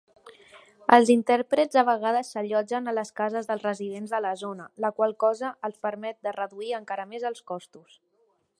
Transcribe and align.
Els 0.95 1.09
intèrprets 1.15 1.77
a 1.81 1.83
vegades 1.89 2.31
s'allotgen 2.35 2.87
a 2.87 2.95
les 2.99 3.11
cases 3.21 3.49
dels 3.51 3.67
residents 3.67 4.15
de 4.15 4.23
la 4.27 4.33
zona, 4.41 4.65
la 4.87 4.93
qual 5.01 5.13
cosa 5.25 5.55
els 5.69 5.79
permet 5.89 6.21
de 6.29 6.37
reduir 6.39 6.73
encara 6.79 7.09
més 7.13 7.29
els 7.31 7.47
costos. 7.53 8.01